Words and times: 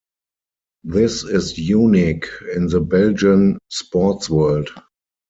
This 0.83 1.23
is 1.23 1.59
unique 1.59 2.25
in 2.55 2.65
the 2.65 2.79
Belgian 2.81 3.59
Sports 3.69 4.31
World. 4.31 4.71